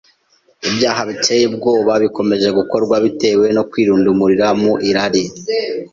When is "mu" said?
4.61-4.73